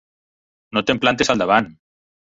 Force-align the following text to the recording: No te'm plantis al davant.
No 0.77 0.83
te'm 0.87 1.01
plantis 1.05 1.33
al 1.35 1.43
davant. 1.45 1.73